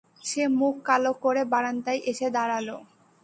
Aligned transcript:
সে 0.21 0.43
মুখ 0.59 0.75
কালো 0.87 1.11
করে 1.23 1.41
বারান্দায় 1.53 2.01
এসে 2.11 2.27
দাঁড়াল। 2.35 2.67